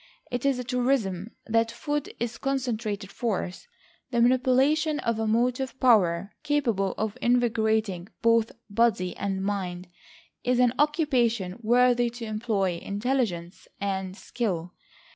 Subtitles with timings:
[0.31, 3.67] It is a truism that food is concentrated force.
[4.09, 9.89] The manipulation of a motive power capable of invigorating both body and mind,
[10.43, 14.73] is an occupation worthy to employ intelligence and skill.